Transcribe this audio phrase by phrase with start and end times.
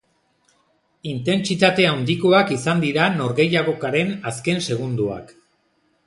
[1.09, 5.35] Intentsitate handikoak izan dira norgehiagokaren azken segundoak.